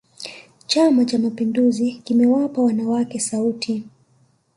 chama 0.67 1.05
cha 1.05 1.19
mapinduzi 1.19 1.91
kimewapa 1.93 2.61
wanawake 2.61 3.19
sauti 3.19 3.83